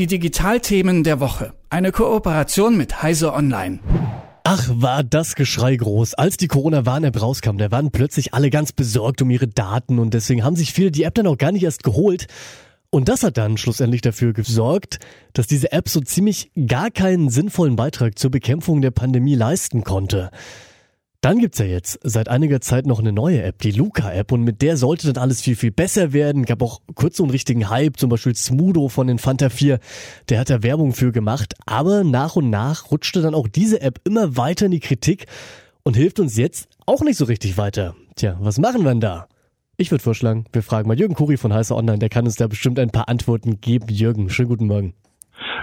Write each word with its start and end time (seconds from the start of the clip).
Die 0.00 0.06
Digitalthemen 0.06 1.04
der 1.04 1.20
Woche. 1.20 1.52
Eine 1.68 1.92
Kooperation 1.92 2.74
mit 2.74 3.02
Heise 3.02 3.34
Online. 3.34 3.80
Ach, 4.44 4.66
war 4.72 5.04
das 5.04 5.34
Geschrei 5.34 5.76
groß. 5.76 6.14
Als 6.14 6.38
die 6.38 6.48
Corona-Warn-App 6.48 7.20
rauskam, 7.20 7.58
da 7.58 7.70
waren 7.70 7.90
plötzlich 7.90 8.32
alle 8.32 8.48
ganz 8.48 8.72
besorgt 8.72 9.20
um 9.20 9.28
ihre 9.28 9.46
Daten 9.46 9.98
und 9.98 10.14
deswegen 10.14 10.42
haben 10.42 10.56
sich 10.56 10.72
viele 10.72 10.90
die 10.90 11.02
App 11.02 11.16
dann 11.16 11.26
auch 11.26 11.36
gar 11.36 11.52
nicht 11.52 11.64
erst 11.64 11.82
geholt. 11.82 12.28
Und 12.88 13.10
das 13.10 13.22
hat 13.22 13.36
dann 13.36 13.58
schlussendlich 13.58 14.00
dafür 14.00 14.32
gesorgt, 14.32 15.00
dass 15.34 15.46
diese 15.46 15.70
App 15.70 15.90
so 15.90 16.00
ziemlich 16.00 16.50
gar 16.66 16.90
keinen 16.90 17.28
sinnvollen 17.28 17.76
Beitrag 17.76 18.18
zur 18.18 18.30
Bekämpfung 18.30 18.80
der 18.80 18.92
Pandemie 18.92 19.34
leisten 19.34 19.84
konnte. 19.84 20.30
Dann 21.22 21.38
gibt's 21.38 21.58
ja 21.58 21.66
jetzt 21.66 22.00
seit 22.02 22.30
einiger 22.30 22.62
Zeit 22.62 22.86
noch 22.86 22.98
eine 22.98 23.12
neue 23.12 23.42
App, 23.42 23.58
die 23.58 23.72
Luca-App, 23.72 24.32
und 24.32 24.42
mit 24.42 24.62
der 24.62 24.78
sollte 24.78 25.12
dann 25.12 25.22
alles 25.22 25.42
viel, 25.42 25.54
viel 25.54 25.70
besser 25.70 26.14
werden. 26.14 26.46
Gab 26.46 26.62
auch 26.62 26.80
kurz 26.94 27.18
so 27.18 27.24
einen 27.24 27.30
richtigen 27.30 27.68
Hype, 27.68 27.98
zum 27.98 28.08
Beispiel 28.08 28.34
Smudo 28.34 28.88
von 28.88 29.06
den 29.06 29.18
Fanta 29.18 29.50
4, 29.50 29.80
der 30.30 30.40
hat 30.40 30.48
da 30.48 30.62
Werbung 30.62 30.94
für 30.94 31.12
gemacht. 31.12 31.54
Aber 31.66 32.04
nach 32.04 32.36
und 32.36 32.48
nach 32.48 32.90
rutschte 32.90 33.20
dann 33.20 33.34
auch 33.34 33.48
diese 33.48 33.82
App 33.82 34.00
immer 34.04 34.38
weiter 34.38 34.64
in 34.64 34.72
die 34.72 34.80
Kritik 34.80 35.26
und 35.82 35.94
hilft 35.94 36.20
uns 36.20 36.38
jetzt 36.38 36.68
auch 36.86 37.02
nicht 37.02 37.18
so 37.18 37.26
richtig 37.26 37.58
weiter. 37.58 37.94
Tja, 38.16 38.38
was 38.40 38.58
machen 38.58 38.82
wir 38.82 38.88
denn 38.88 39.00
da? 39.00 39.28
Ich 39.76 39.90
würde 39.90 40.02
vorschlagen, 40.02 40.46
wir 40.52 40.62
fragen 40.62 40.88
mal 40.88 40.98
Jürgen 40.98 41.14
Kuri 41.14 41.36
von 41.36 41.52
Heißer 41.52 41.76
Online, 41.76 41.98
der 41.98 42.08
kann 42.08 42.24
uns 42.24 42.36
da 42.36 42.46
bestimmt 42.46 42.78
ein 42.78 42.90
paar 42.90 43.08
Antworten 43.10 43.60
geben. 43.60 43.88
Jürgen, 43.88 44.30
schönen 44.30 44.48
guten 44.48 44.66
Morgen. 44.66 44.94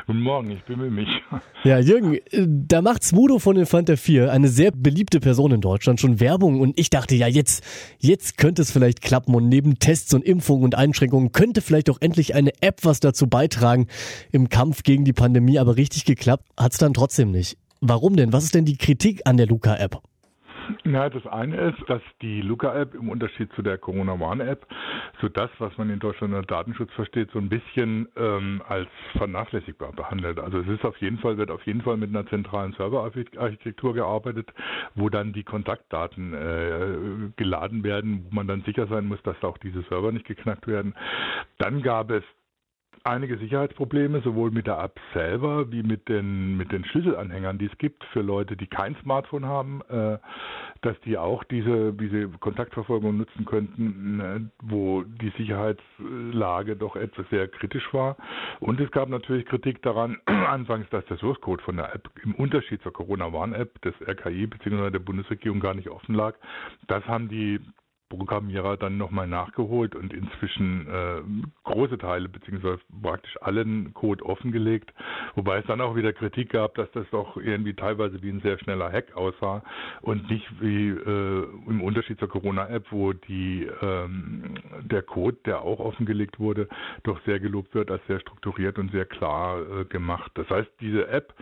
Guten 0.08 0.22
Morgen, 0.22 0.52
ich 0.52 0.64
bimmel 0.64 0.90
mich. 0.90 1.10
Ja, 1.64 1.80
Jürgen, 1.80 2.16
äh, 2.16 2.46
da 2.48 2.82
macht 2.82 3.04
Smudo 3.04 3.40
von 3.40 3.58
Infanta 3.58 3.98
4, 3.98 4.32
eine 4.32 4.48
sehr 4.48 4.72
beliebte 4.72 5.20
Person 5.20 5.52
in 5.52 5.62
Deutschland, 5.62 6.00
schon 6.00 6.20
Werbung 6.20 6.62
und 6.62 6.80
ich 6.80 6.90
dachte, 6.90 7.16
ja, 7.16 7.28
jetzt, 7.28 7.64
jetzt 8.00 8.38
könnte 8.38 8.62
es 8.62 8.72
vielleicht 8.72 9.02
klappen 9.02 9.36
und 9.36 9.50
neben 9.50 9.80
Tests 9.80 10.14
und 10.14 10.24
Impfungen 10.24 10.64
und 10.64 10.76
Einschränkungen 10.76 11.32
könnte 11.32 11.62
vielleicht 11.62 11.90
auch 11.90 11.98
endlich 12.00 12.36
eine 12.36 12.52
App 12.62 12.80
was 12.84 13.00
dazu 13.00 13.28
beitragen 13.28 13.88
im 14.32 14.50
Kampf 14.50 14.84
gegen 14.84 15.04
die 15.04 15.14
Pandemie, 15.14 15.60
aber 15.60 15.76
richtig 15.76 16.06
geklappt 16.06 16.46
hat 16.58 16.72
es 16.72 16.78
dann 16.78 16.94
trotzdem 16.94 17.32
nicht. 17.32 17.58
Warum 17.82 18.16
denn? 18.16 18.34
Was 18.34 18.44
ist 18.44 18.56
denn 18.56 18.66
die 18.66 18.78
Kritik 18.78 19.22
an 19.26 19.38
der 19.38 19.48
Luca-App? 19.48 20.02
Na, 20.84 21.10
das 21.10 21.26
eine 21.28 21.58
ist, 21.58 21.78
dass 21.88 22.02
die 22.22 22.42
Luca-App 22.42 22.94
im 22.96 23.10
Unterschied 23.10 23.52
zu 23.54 23.62
der 23.62 23.78
Corona-Warn-App 23.78 24.66
so 25.22 25.30
das, 25.30 25.50
was 25.60 25.78
man 25.78 25.90
in 25.90 26.00
Deutschland 26.00 26.34
unter 26.34 26.46
Datenschutz 26.46 26.92
versteht, 26.94 27.32
so 27.32 27.40
ein 27.40 27.50
bisschen 27.50 28.08
ähm, 28.16 28.62
als 28.68 28.90
vernachlässigbar 29.18 29.92
behandelt. 29.94 30.40
Also 30.40 30.60
es 30.60 30.68
ist 30.68 30.86
auf 30.86 30.98
jeden 30.98 31.18
Fall, 31.20 31.38
wird 31.38 31.52
auf 31.52 31.66
jeden 31.66 31.82
Fall 31.82 31.98
mit 31.98 32.10
einer 32.10 32.26
zentralen 32.28 32.74
Serverarchitektur 32.74 33.94
gearbeitet, 33.94 34.50
wo 34.96 35.10
dann 35.10 35.34
die 35.34 35.44
Kontaktdaten 35.44 36.34
äh, 36.34 37.32
geladen 37.36 37.84
werden, 37.84 38.26
wo 38.30 38.36
man 38.36 38.48
dann 38.48 38.64
sicher 38.64 38.88
sein 38.88 39.06
muss, 39.06 39.22
dass 39.24 39.42
auch 39.44 39.58
diese 39.58 39.82
Server 39.84 40.12
nicht 40.12 40.26
geknackt 40.26 40.68
werden. 40.68 40.96
Dann 41.58 41.82
gab 41.82 42.12
es 42.12 42.24
einige 43.08 43.38
Sicherheitsprobleme, 43.38 44.22
sowohl 44.22 44.52
mit 44.52 44.68
der 44.68 44.80
App 44.80 45.00
selber 45.14 45.72
wie 45.72 45.84
mit 45.84 46.10
den, 46.10 46.58
mit 46.58 46.72
den 46.72 46.86
Schlüsselanhängern, 46.86 47.58
die 47.58 47.66
es 47.66 47.78
gibt 47.78 48.04
für 48.06 48.22
Leute, 48.22 48.56
die 48.56 48.68
kein 48.68 48.96
Smartphone 49.02 49.46
haben, 49.46 49.82
äh, 49.90 50.18
dass 50.82 51.00
die 51.02 51.18
auch 51.18 51.44
diese, 51.46 51.94
diese 51.94 52.28
Kontaktverfolgung 52.30 53.18
nutzen 53.18 53.46
könnten, 53.46 54.18
ne, 54.18 54.52
wo 54.62 55.04
die 55.04 55.32
Sicherheitslage 55.38 56.76
doch 56.76 56.96
etwas 56.96 57.26
sehr 57.30 57.48
kritisch 57.48 57.94
war. 57.94 58.18
Und 58.60 58.80
es 58.80 58.92
gab 58.92 59.10
natürlich 59.10 59.46
Kritik 59.46 59.82
daran, 59.82 60.18
anfangs, 60.26 60.90
dass 60.90 61.06
der 61.06 61.18
Source 61.18 61.42
Code 61.42 61.64
von 61.64 61.78
der 61.78 61.94
App 61.96 62.10
im 62.24 62.36
Unterschied 62.36 62.82
zur 62.82 62.94
Corona-Warn-App 62.94 63.82
des 63.82 63.96
RKI 64.08 64.48
bzw. 64.48 64.92
der 64.92 65.00
Bundesregierung 65.00 65.60
gar 65.60 65.74
nicht 65.74 65.90
offen 65.90 66.16
lag. 66.16 66.36
Das 66.88 67.06
haben 67.06 67.30
die 67.30 67.60
Programmierer 68.10 68.78
dann 68.78 68.98
nochmal 68.98 69.28
nachgeholt 69.28 69.96
und 69.96 70.14
inzwischen 70.14 70.88
äh, 70.88 71.22
große 71.64 71.98
Teile 71.98 72.30
beziehungsweise 72.30 72.80
praktisch 73.02 73.38
allen 73.42 73.94
Code 73.94 74.26
offengelegt, 74.26 74.94
wobei 75.36 75.60
es 75.60 75.66
dann 75.66 75.82
auch 75.82 75.96
wieder 75.96 76.14
Kritik 76.14 76.52
gab, 76.52 76.76
dass 76.76 76.90
das 76.92 77.06
doch 77.12 77.38
irgendwie 77.38 77.74
teilweise 77.74 78.22
wie 78.22 78.30
ein 78.30 78.42
sehr 78.42 78.58
schneller 78.60 78.92
Hack 78.92 79.16
aussah 79.16 79.64
und 80.02 80.30
nicht 80.30 80.48
wie 80.62 80.90
äh, 80.90 81.48
im 81.68 81.82
Unterschied 81.82 82.20
zur 82.20 82.30
Corona-App, 82.30 82.86
wo 82.92 83.14
die 83.14 83.68
ähm, 83.82 84.56
der 84.82 85.02
Code, 85.02 85.38
der 85.46 85.62
auch 85.62 85.80
offengelegt 85.80 86.40
wurde, 86.40 86.68
doch 87.04 87.20
sehr 87.26 87.40
gelobt 87.40 87.74
wird 87.76 87.92
als 87.92 88.06
sehr 88.08 88.20
strukturiert 88.20 88.78
und 88.80 88.92
sehr 88.92 89.06
klar 89.06 89.60
äh, 89.60 89.86
gemacht. 89.86 90.32
Das 90.36 90.50
heißt, 90.50 90.70
diese 90.80 91.08
App 91.08 91.34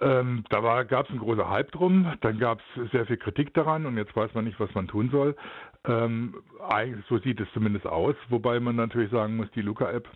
ähm, 0.00 0.44
da 0.48 0.82
gab 0.84 1.06
es 1.06 1.10
einen 1.10 1.20
großen 1.20 1.48
Hype 1.48 1.72
drum, 1.72 2.12
dann 2.20 2.38
gab 2.38 2.60
es 2.60 2.90
sehr 2.90 3.06
viel 3.06 3.16
Kritik 3.16 3.54
daran 3.54 3.86
und 3.86 3.96
jetzt 3.96 4.14
weiß 4.16 4.34
man 4.34 4.44
nicht, 4.44 4.58
was 4.58 4.74
man 4.74 4.88
tun 4.88 5.10
soll. 5.10 5.36
Ähm, 5.84 6.34
so 7.08 7.18
sieht 7.18 7.40
es 7.40 7.48
zumindest 7.52 7.86
aus, 7.86 8.14
wobei 8.28 8.60
man 8.60 8.76
natürlich 8.76 9.10
sagen 9.10 9.36
muss, 9.36 9.50
die 9.52 9.62
Luca-App 9.62 10.08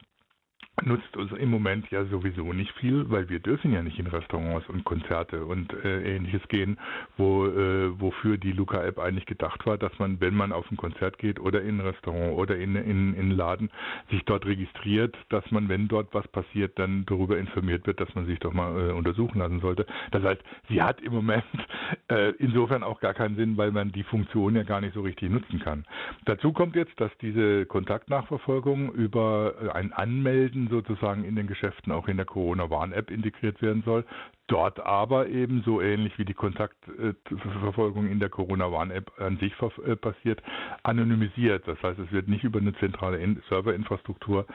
nutzt 0.85 1.17
uns 1.17 1.33
im 1.33 1.51
Moment 1.51 1.91
ja 1.91 2.05
sowieso 2.05 2.53
nicht 2.53 2.73
viel, 2.79 3.09
weil 3.09 3.29
wir 3.31 3.41
dürfen 3.41 3.73
ja 3.73 3.83
nicht 3.83 3.99
in 3.99 4.07
Restaurants 4.07 4.69
und 4.69 4.85
Konzerte 4.85 5.45
und 5.45 5.73
äh, 5.85 6.17
ähnliches 6.17 6.47
gehen, 6.49 6.79
wo, 7.17 7.47
äh, 7.47 7.99
wofür 7.99 8.37
die 8.37 8.53
Luca-App 8.53 8.99
eigentlich 8.99 9.25
gedacht 9.25 9.65
war, 9.67 9.79
dass 9.79 9.99
man, 9.99 10.21
wenn 10.21 10.35
man 10.35 10.53
auf 10.53 10.71
ein 10.71 10.77
Konzert 10.77 11.17
geht 11.19 11.41
oder 11.41 11.63
in 11.63 11.79
ein 11.79 11.87
Restaurant 11.87 12.37
oder 12.37 12.57
in, 12.57 12.77
in, 12.77 13.15
in 13.15 13.31
Laden, 13.31 13.71
sich 14.11 14.23
dort 14.27 14.45
registriert, 14.45 15.17
dass 15.31 15.51
man, 15.51 15.69
wenn 15.71 15.89
dort 15.89 16.13
was 16.13 16.29
passiert, 16.29 16.79
dann 16.79 17.07
darüber 17.07 17.39
informiert 17.39 17.87
wird, 17.87 17.99
dass 17.99 18.15
man 18.15 18.27
sich 18.27 18.39
doch 18.41 18.53
mal 18.53 18.91
äh, 18.91 18.93
untersuchen 18.93 19.39
lassen 19.39 19.61
sollte. 19.61 19.87
Das 20.11 20.23
heißt, 20.23 20.43
sie 20.69 20.83
hat 20.83 21.01
im 21.01 21.15
Moment 21.15 21.45
äh, 22.09 22.33
insofern 22.39 22.83
auch 22.83 23.01
gar 23.01 23.15
keinen 23.15 23.37
Sinn, 23.37 23.57
weil 23.57 23.73
man 23.73 23.93
die 23.93 24.05
Funktion 24.05 24.55
ja 24.55 24.63
gar 24.63 24.83
nicht 24.83 24.93
so 24.93 25.01
richtig 25.01 25.31
nutzen 25.31 25.59
kann. 25.59 25.87
Dazu 26.27 26.53
kommt 26.53 26.77
jetzt, 26.77 27.01
dass 27.01 27.11
diese 27.23 27.65
Kontaktnachverfolgung 27.65 28.93
über 28.93 29.55
ein 29.73 29.95
Anmelden 29.95 30.66
sozusagen 30.69 31.25
in 31.25 31.37
den 31.37 31.47
Geschäften 31.47 31.93
auch 31.93 32.09
in 32.09 32.17
der 32.17 32.27
Corona-Warn-App 32.27 33.11
integriert 33.11 33.61
werden 33.63 33.83
soll. 33.85 34.05
Dort 34.49 34.79
aber 34.79 35.29
eben 35.29 35.63
so 35.65 35.81
ähnlich 35.81 36.17
wie 36.19 36.25
die 36.25 36.35
Kontaktverfolgung 36.35 38.07
in 38.07 38.21
der 38.21 38.29
Corona-Warn-App 38.29 39.11
an 39.19 39.39
sich 39.39 39.53
äh, 39.85 39.97
passiert, 39.97 40.41
anonymisiert. 40.85 41.67
Das 41.67 41.83
heißt, 41.83 41.99
es 41.99 42.13
wird 42.13 42.29
nicht 42.29 42.45
über 42.45 42.61
eine 42.61 42.75
zentrale 42.75 43.19
Serverinfrastruktur 43.49 44.47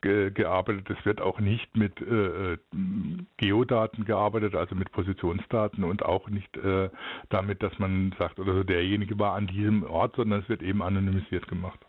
gearbeitet. 0.00 0.90
Es 0.90 1.04
wird 1.06 1.20
auch 1.20 1.40
nicht 1.40 1.76
mit 1.76 2.00
äh, 2.00 2.52
äh, 2.52 2.58
Geodaten 3.38 4.04
gearbeitet, 4.04 4.54
also 4.54 4.74
mit 4.74 4.92
Positionsdaten 4.92 5.84
und 5.84 6.04
auch 6.04 6.28
nicht 6.28 6.58
damit, 7.30 7.62
dass 7.62 7.78
man 7.78 8.14
sagt, 8.18 8.38
oder 8.38 8.64
derjenige 8.64 9.18
war 9.18 9.34
an 9.34 9.46
diesem 9.46 9.82
Ort, 9.84 10.16
sondern 10.16 10.40
es 10.40 10.48
wird 10.48 10.62
eben 10.62 10.82
anonymisiert 10.82 11.48
gemacht. 11.48 11.80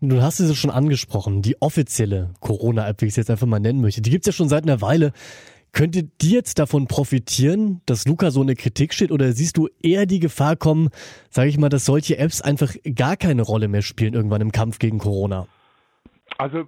Du 0.00 0.22
hast 0.22 0.38
es 0.38 0.56
schon 0.56 0.70
angesprochen, 0.70 1.42
die 1.42 1.60
offizielle 1.60 2.30
Corona-App, 2.40 3.00
wie 3.00 3.06
ich 3.06 3.12
es 3.12 3.16
jetzt 3.16 3.30
einfach 3.30 3.48
mal 3.48 3.58
nennen 3.58 3.80
möchte. 3.80 4.00
Die 4.00 4.10
gibt's 4.10 4.26
ja 4.26 4.32
schon 4.32 4.48
seit 4.48 4.62
einer 4.62 4.80
Weile. 4.80 5.12
Könnte 5.72 6.04
die 6.04 6.30
jetzt 6.30 6.58
davon 6.60 6.86
profitieren, 6.86 7.80
dass 7.84 8.06
Luca 8.06 8.30
so 8.30 8.40
eine 8.40 8.54
Kritik 8.54 8.94
steht 8.94 9.10
oder 9.10 9.32
siehst 9.32 9.56
du 9.56 9.68
eher 9.82 10.06
die 10.06 10.20
Gefahr 10.20 10.56
kommen, 10.56 10.90
sage 11.30 11.48
ich 11.48 11.58
mal, 11.58 11.68
dass 11.68 11.84
solche 11.84 12.16
Apps 12.16 12.40
einfach 12.40 12.74
gar 12.94 13.16
keine 13.16 13.42
Rolle 13.42 13.68
mehr 13.68 13.82
spielen 13.82 14.14
irgendwann 14.14 14.40
im 14.40 14.52
Kampf 14.52 14.78
gegen 14.78 14.98
Corona? 14.98 15.46
Also 16.38 16.64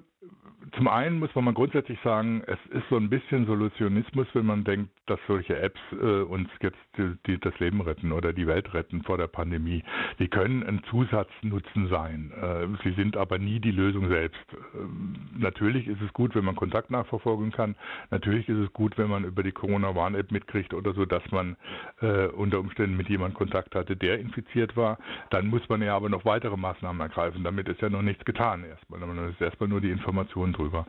zum 0.76 0.88
einen 0.88 1.18
muss 1.18 1.34
man 1.34 1.44
mal 1.44 1.54
grundsätzlich 1.54 1.98
sagen, 2.02 2.42
es 2.46 2.58
ist 2.72 2.84
so 2.90 2.96
ein 2.96 3.08
bisschen 3.08 3.46
Solutionismus, 3.46 4.26
wenn 4.34 4.46
man 4.46 4.64
denkt, 4.64 4.90
dass 5.10 5.18
solche 5.26 5.58
Apps 5.58 5.80
äh, 5.92 6.22
uns 6.22 6.48
jetzt 6.62 6.78
die, 6.96 7.16
die, 7.26 7.40
das 7.40 7.58
Leben 7.58 7.80
retten 7.80 8.12
oder 8.12 8.32
die 8.32 8.46
Welt 8.46 8.72
retten 8.72 9.02
vor 9.02 9.18
der 9.18 9.26
Pandemie. 9.26 9.82
Die 10.20 10.28
können 10.28 10.62
ein 10.62 10.82
Zusatznutzen 10.88 11.88
sein. 11.88 12.32
Äh, 12.40 12.68
sie 12.84 12.94
sind 12.94 13.16
aber 13.16 13.38
nie 13.38 13.58
die 13.58 13.72
Lösung 13.72 14.08
selbst. 14.08 14.40
Äh, 14.52 15.38
natürlich 15.38 15.88
ist 15.88 16.00
es 16.00 16.12
gut, 16.12 16.36
wenn 16.36 16.44
man 16.44 16.54
Kontakt 16.54 16.90
nachverfolgen 16.90 17.50
kann. 17.50 17.74
Natürlich 18.10 18.48
ist 18.48 18.58
es 18.58 18.72
gut, 18.72 18.96
wenn 18.98 19.08
man 19.08 19.24
über 19.24 19.42
die 19.42 19.52
Corona-Warn-App 19.52 20.30
mitkriegt 20.30 20.74
oder 20.74 20.92
so, 20.94 21.04
dass 21.04 21.28
man 21.32 21.56
äh, 22.00 22.26
unter 22.26 22.60
Umständen 22.60 22.96
mit 22.96 23.08
jemandem 23.08 23.36
Kontakt 23.36 23.74
hatte, 23.74 23.96
der 23.96 24.20
infiziert 24.20 24.76
war. 24.76 24.98
Dann 25.30 25.48
muss 25.48 25.68
man 25.68 25.82
ja 25.82 25.96
aber 25.96 26.08
noch 26.08 26.24
weitere 26.24 26.56
Maßnahmen 26.56 27.00
ergreifen. 27.00 27.42
Damit 27.42 27.68
ist 27.68 27.80
ja 27.80 27.90
noch 27.90 28.02
nichts 28.02 28.24
getan 28.24 28.64
erstmal. 28.64 29.00
Man 29.00 29.30
ist 29.30 29.40
erstmal 29.40 29.68
nur 29.68 29.80
die 29.80 29.90
Information 29.90 30.52
drüber. 30.52 30.86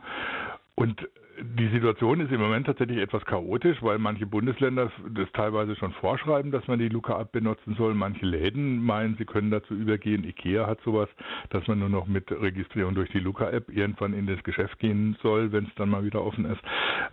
Und 0.74 1.06
die 1.40 1.68
Situation 1.68 2.20
ist 2.20 2.30
im 2.30 2.40
Moment 2.40 2.66
tatsächlich 2.66 2.98
etwas 2.98 3.24
chaotisch, 3.24 3.82
weil 3.82 3.98
manche 3.98 4.26
Bundesländer 4.26 4.90
das 5.10 5.30
teilweise 5.32 5.74
schon 5.76 5.92
vorschreiben, 5.94 6.50
dass 6.52 6.66
man 6.68 6.78
die 6.78 6.88
Luca-App 6.88 7.32
benutzen 7.32 7.74
soll. 7.74 7.94
Manche 7.94 8.24
Läden 8.26 8.82
meinen, 8.82 9.16
sie 9.16 9.24
können 9.24 9.50
dazu 9.50 9.74
übergehen. 9.74 10.24
IKEA 10.24 10.66
hat 10.66 10.80
sowas, 10.82 11.08
dass 11.50 11.66
man 11.66 11.78
nur 11.78 11.88
noch 11.88 12.06
mit 12.06 12.30
Registrierung 12.30 12.94
durch 12.94 13.10
die 13.10 13.18
Luca-App 13.18 13.70
irgendwann 13.70 14.14
in 14.14 14.26
das 14.26 14.42
Geschäft 14.44 14.78
gehen 14.78 15.16
soll, 15.22 15.52
wenn 15.52 15.64
es 15.64 15.74
dann 15.76 15.88
mal 15.88 16.04
wieder 16.04 16.22
offen 16.24 16.44
ist. 16.44 16.60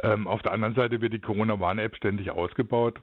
Ähm, 0.01 0.27
auf 0.27 0.41
der 0.41 0.51
anderen 0.51 0.75
Seite 0.75 1.01
wird 1.01 1.13
die 1.13 1.19
Corona-Warn-App 1.19 1.95
ständig 1.95 2.29
ausgebaut. 2.31 3.01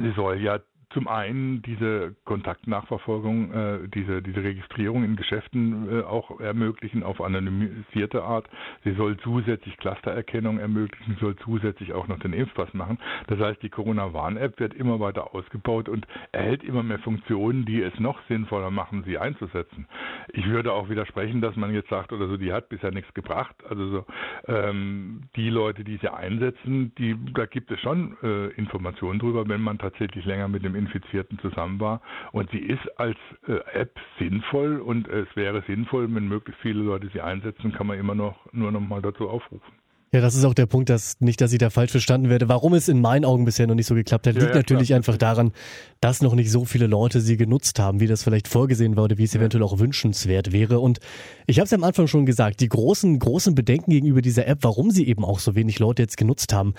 Sie 0.00 0.12
soll 0.12 0.40
ja 0.40 0.60
zum 0.92 1.06
einen 1.06 1.62
diese 1.62 2.16
Kontaktnachverfolgung, 2.24 3.52
äh, 3.52 3.88
diese, 3.94 4.22
diese 4.22 4.42
Registrierung 4.42 5.04
in 5.04 5.16
Geschäften 5.16 6.00
äh, 6.00 6.02
auch 6.02 6.40
ermöglichen 6.40 7.02
auf 7.02 7.20
anonymisierte 7.20 8.22
Art. 8.22 8.48
Sie 8.84 8.92
soll 8.92 9.16
zusätzlich 9.18 9.76
Clustererkennung 9.76 10.58
ermöglichen, 10.58 11.16
soll 11.20 11.36
zusätzlich 11.36 11.92
auch 11.92 12.08
noch 12.08 12.18
den 12.18 12.32
Impfpass 12.32 12.74
machen. 12.74 12.98
Das 13.28 13.38
heißt, 13.38 13.62
die 13.62 13.68
Corona-Warn-App 13.68 14.58
wird 14.58 14.74
immer 14.74 14.98
weiter 14.98 15.34
ausgebaut 15.34 15.88
und 15.88 16.06
erhält 16.32 16.64
immer 16.64 16.82
mehr 16.82 16.98
Funktionen, 16.98 17.64
die 17.64 17.82
es 17.82 17.98
noch 18.00 18.18
sinnvoller 18.28 18.70
machen, 18.70 19.04
sie 19.04 19.18
einzusetzen. 19.18 19.86
Ich 20.32 20.46
würde 20.46 20.72
auch 20.72 20.88
widersprechen, 20.88 21.40
dass 21.40 21.54
man 21.56 21.72
jetzt 21.72 21.88
sagt 21.88 22.12
oder 22.12 22.26
so, 22.26 22.36
die 22.36 22.52
hat 22.52 22.68
bisher 22.68 22.90
nichts 22.90 23.12
gebracht. 23.14 23.54
Also 23.68 23.90
so, 23.90 24.06
ähm, 24.46 25.22
die 25.36 25.50
Leute, 25.50 25.84
die 25.84 25.98
sie 25.98 26.12
einsetzen, 26.12 26.92
die, 26.98 27.16
da 27.32 27.46
gibt 27.46 27.70
es 27.70 27.80
schon 27.80 28.16
äh, 28.22 28.48
Informationen 28.54 29.20
drüber, 29.20 29.48
wenn 29.48 29.60
man 29.60 29.78
tatsächlich 29.78 30.24
länger 30.24 30.48
mit 30.48 30.64
dem 30.64 30.79
Infizierten 30.80 31.38
zusammen 31.38 31.78
war. 31.80 32.00
Und 32.32 32.50
sie 32.50 32.58
ist 32.58 32.98
als 32.98 33.18
äh, 33.46 33.58
App 33.72 33.98
sinnvoll 34.18 34.80
und 34.80 35.08
es 35.08 35.28
wäre 35.36 35.62
sinnvoll, 35.66 36.12
wenn 36.14 36.28
möglichst 36.28 36.60
viele 36.62 36.82
Leute 36.82 37.08
sie 37.12 37.20
einsetzen, 37.20 37.72
kann 37.72 37.86
man 37.86 37.98
immer 37.98 38.14
noch 38.14 38.36
nur 38.52 38.72
noch 38.72 38.80
mal 38.80 39.02
dazu 39.02 39.28
aufrufen. 39.28 39.72
Ja, 40.12 40.20
das 40.20 40.34
ist 40.34 40.44
auch 40.44 40.54
der 40.54 40.66
Punkt, 40.66 40.88
dass 40.88 41.20
nicht, 41.20 41.40
dass 41.40 41.52
ich 41.52 41.60
da 41.60 41.70
falsch 41.70 41.92
verstanden 41.92 42.30
werde. 42.30 42.48
Warum 42.48 42.74
es 42.74 42.88
in 42.88 43.00
meinen 43.00 43.24
Augen 43.24 43.44
bisher 43.44 43.68
noch 43.68 43.76
nicht 43.76 43.86
so 43.86 43.94
geklappt 43.94 44.26
hat, 44.26 44.34
ja, 44.34 44.40
liegt 44.40 44.54
ja, 44.54 44.58
natürlich 44.58 44.88
klar. 44.88 44.96
einfach 44.96 45.16
daran, 45.16 45.52
dass 46.00 46.20
noch 46.20 46.34
nicht 46.34 46.50
so 46.50 46.64
viele 46.64 46.88
Leute 46.88 47.20
sie 47.20 47.36
genutzt 47.36 47.78
haben, 47.78 48.00
wie 48.00 48.08
das 48.08 48.24
vielleicht 48.24 48.48
vorgesehen 48.48 48.96
war 48.96 49.04
oder 49.04 49.18
wie 49.18 49.24
es 49.24 49.34
ja. 49.34 49.40
eventuell 49.40 49.62
auch 49.62 49.78
wünschenswert 49.78 50.50
wäre. 50.50 50.80
Und 50.80 50.98
ich 51.46 51.60
habe 51.60 51.66
es 51.66 51.72
am 51.72 51.84
Anfang 51.84 52.08
schon 52.08 52.26
gesagt, 52.26 52.60
die 52.60 52.68
großen, 52.68 53.20
großen 53.20 53.54
Bedenken 53.54 53.92
gegenüber 53.92 54.20
dieser 54.20 54.48
App, 54.48 54.58
warum 54.62 54.90
sie 54.90 55.06
eben 55.06 55.24
auch 55.24 55.38
so 55.38 55.54
wenig 55.54 55.78
Leute 55.78 56.02
jetzt 56.02 56.16
genutzt 56.16 56.52
haben, 56.52 56.74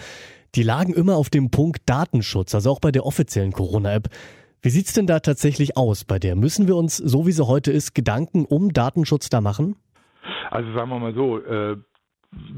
die 0.56 0.63
lagen 0.63 0.94
immer 0.94 1.15
auf 1.15 1.30
dem 1.30 1.50
Punkt 1.51 1.81
Datenschutz, 1.86 2.53
also 2.56 2.71
auch 2.71 2.80
bei 2.80 2.92
der 2.92 3.06
offiziellen 3.06 3.51
Corona-App. 3.51 4.09
Wie 4.62 4.69
sieht's 4.69 4.94
denn 4.94 5.07
da 5.07 5.19
tatsächlich 5.19 5.75
aus 5.77 6.03
bei 6.03 6.19
der? 6.19 6.36
Müssen 6.36 6.68
wir 6.68 6.75
uns, 6.75 6.98
so 6.98 7.25
wie 7.25 7.31
sie 7.31 7.48
heute 7.48 7.71
ist, 7.71 7.95
Gedanken 7.95 8.45
um 8.45 8.74
Datenschutz 8.74 9.30
da 9.30 9.42
machen? 9.42 9.75
Also 10.51 10.71
sagen 10.74 10.89
wir 10.89 11.00
mal 11.00 11.13
so, 11.15 11.39
äh, 11.39 11.77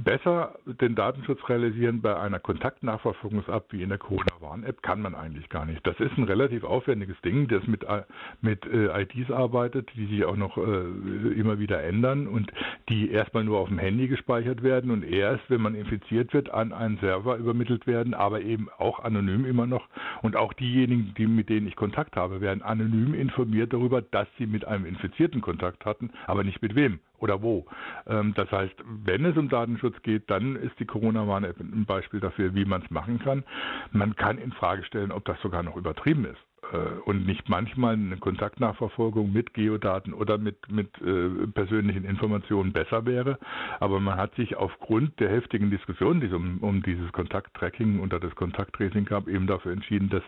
besser 0.04 0.56
den 0.66 0.94
Datenschutz 0.94 1.40
realisieren 1.50 2.02
bei 2.02 2.16
einer 2.16 2.40
Kontaktnachverfolgungs-App 2.40 3.66
wie 3.72 3.82
in 3.82 3.90
der 3.90 3.98
Corona-Warn-App 3.98 4.84
kann 4.84 5.02
man 5.02 5.16
eigentlich 5.16 5.50
gar 5.50 5.66
nicht. 5.66 5.86
Das 5.86 6.00
ist 6.00 6.16
ein 6.18 6.26
relativ 6.26 6.64
aufwendiges 6.64 7.20
Ding, 7.22 7.48
das 7.48 7.66
mit, 7.66 7.84
äh, 7.84 8.04
mit 8.42 8.66
äh, 8.66 9.02
IDs 9.02 9.32
arbeitet, 9.32 9.90
die 9.96 10.06
sich 10.06 10.26
auch 10.26 10.36
noch 10.36 10.58
äh, 10.58 10.62
immer 10.62 11.58
wieder 11.58 11.82
ändern 11.84 12.28
und 12.28 12.52
die 12.90 13.10
erstmal 13.10 13.44
nur 13.44 13.60
auf 13.60 13.70
dem 13.70 13.80
Handy 13.80 14.08
gespeichert 14.08 14.62
werden 14.62 14.92
und 14.92 15.04
erst, 15.04 15.50
wenn 15.50 15.62
man 15.62 15.74
infiziert 15.74 16.34
wird, 16.34 16.52
an 16.52 16.72
einen 16.72 16.98
Server 17.00 17.38
übermittelt 17.38 17.88
werden, 17.88 18.14
aber 18.14 18.42
eben 18.42 18.68
auch 18.78 19.00
anonym 19.00 19.46
immer 19.46 19.66
noch. 19.66 19.88
Und 20.22 20.36
auch 20.36 20.54
diejenigen, 20.54 21.14
die, 21.18 21.26
mit 21.26 21.50
denen 21.50 21.68
ich 21.68 21.76
Kontakt 21.76 22.16
habe, 22.16 22.42
werden 22.42 22.62
anonym 22.62 23.16
informiert 23.16 23.74
darüber, 23.74 24.02
dass 24.02 24.28
sie 24.38 24.46
mit 24.46 24.66
einem 24.66 24.86
Infizierten 24.86 25.42
Kontakt 25.42 25.86
hatten, 25.86 26.12
aber 26.28 26.44
nicht 26.44 26.62
mit 26.62 26.76
wem 26.76 27.00
oder 27.24 27.42
wo. 27.42 27.66
Ähm, 28.06 28.34
das 28.36 28.52
heißt, 28.52 28.76
wenn 29.06 29.24
es 29.24 29.38
um 29.38 29.48
Datenschutz 29.48 29.96
geht, 30.04 30.30
dann 30.30 30.58
ist 30.58 30.78
die 30.80 30.86
Corona-Warn-App 30.86 31.58
ein 31.60 31.86
Beispiel 31.86 32.20
dafür, 32.20 32.54
wie 32.54 32.66
man 32.66 32.82
es 32.82 32.92
machen 32.92 33.20
kann. 33.20 33.46
Man 33.94 34.16
kann 34.18 34.38
in 34.38 34.52
Frage 34.52 34.84
stellen, 34.84 35.14
ob 35.14 35.24
das 35.24 35.40
sogar 35.42 35.64
noch 35.64 35.78
übertrieben 35.78 36.26
ist. 36.26 36.44
Äh, 36.72 37.00
und 37.06 37.26
nicht 37.26 37.50
manchmal 37.50 37.94
eine 37.94 38.18
Kontaktnachverfolgung 38.18 39.32
mit 39.32 39.54
Geodaten 39.54 40.14
oder 40.14 40.38
mit, 40.38 40.58
mit 40.72 40.90
äh, 41.02 41.48
persönlichen 41.48 42.06
Informationen 42.06 42.74
besser 42.74 43.06
wäre. 43.06 43.38
Aber 43.80 44.00
man 44.00 44.18
hat 44.18 44.34
sich 44.36 44.56
aufgrund 44.56 45.20
der 45.20 45.30
heftigen 45.30 45.70
Diskussion, 45.70 46.20
die 46.20 46.28
es 46.28 46.34
um, 46.34 46.60
um 46.60 46.82
dieses 46.84 47.12
Kontakttracking 47.12 48.00
oder 48.00 48.20
das 48.20 48.34
Kontakttracing 48.36 49.06
gab, 49.06 49.28
eben 49.28 49.48
dafür 49.48 49.72
entschieden, 49.72 50.10
das 50.10 50.24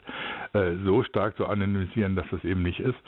äh, 0.53 0.75
so 0.83 1.03
stark 1.03 1.37
zu 1.37 1.47
anonymisieren, 1.47 2.15
dass 2.15 2.25
das 2.29 2.43
eben 2.43 2.63
nicht 2.63 2.79
ist. 2.79 2.99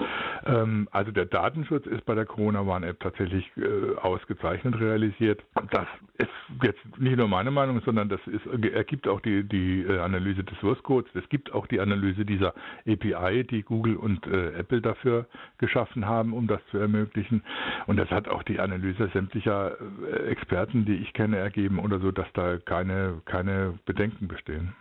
Ähm, 0.48 0.88
also 0.92 1.12
der 1.12 1.26
Datenschutz 1.26 1.86
ist 1.86 2.06
bei 2.06 2.16
der 2.16 2.26
Corona-Warn-App 2.26 3.00
tatsächlich 3.00 3.50
äh, 3.58 3.96
ausgezeichnet 3.98 4.80
realisiert. 4.80 5.44
Das 5.72 5.88
ist 6.18 6.30
jetzt 6.64 6.80
nicht 6.98 7.18
nur 7.18 7.28
meine 7.28 7.52
Meinung, 7.52 7.82
sondern 7.82 8.10
das 8.10 8.22
ist, 8.28 8.46
ergibt 8.46 9.08
auch 9.08 9.20
die, 9.22 9.44
die 9.44 9.82
äh, 9.82 10.00
Analyse 10.00 10.44
des 10.44 10.58
Source 10.60 10.82
Codes. 10.84 11.10
Es 11.16 11.28
gibt 11.30 11.54
auch 11.54 11.68
die 11.68 11.80
Analyse 11.80 12.26
dieser 12.26 12.54
API 12.88 13.44
die 13.44 13.64
Google 13.64 13.98
und 13.98 14.26
äh, 14.28 14.54
Apple 14.54 14.82
dafür 14.82 15.26
geschaffen 15.58 16.06
haben, 16.06 16.34
um 16.34 16.48
das 16.48 16.62
zu 16.72 16.78
ermöglichen. 16.78 17.44
Und 17.86 17.98
das 17.98 18.10
hat 18.10 18.28
auch 18.28 18.44
die 18.44 18.60
Analyse 18.60 19.10
sämtlicher 19.14 19.78
äh, 20.12 20.30
Experten, 20.30 20.86
die 20.86 20.96
ich 20.96 21.14
kenne, 21.14 21.38
ergeben 21.38 21.80
oder 21.80 22.00
so, 22.00 22.12
dass 22.12 22.28
da 22.34 22.58
keine, 22.58 23.22
keine 23.26 23.78
Bedenken 23.86 24.28
bestehen. 24.28 24.74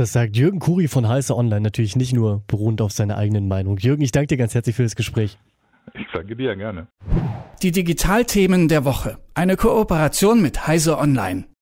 Das 0.00 0.14
sagt 0.14 0.34
Jürgen 0.34 0.60
Kuri 0.60 0.88
von 0.88 1.06
Heiße 1.06 1.36
Online, 1.36 1.60
natürlich 1.60 1.94
nicht 1.94 2.14
nur 2.14 2.42
beruhend 2.46 2.80
auf 2.80 2.90
seiner 2.90 3.18
eigenen 3.18 3.48
Meinung. 3.48 3.76
Jürgen, 3.76 4.00
ich 4.00 4.12
danke 4.12 4.28
dir 4.28 4.38
ganz 4.38 4.54
herzlich 4.54 4.74
für 4.74 4.82
das 4.82 4.96
Gespräch. 4.96 5.36
Ich 5.92 6.06
danke 6.10 6.34
dir 6.36 6.56
gerne. 6.56 6.86
Die 7.62 7.70
Digitalthemen 7.70 8.68
der 8.68 8.86
Woche. 8.86 9.18
Eine 9.34 9.58
Kooperation 9.58 10.40
mit 10.40 10.66
Heise 10.66 10.96
Online. 10.96 11.44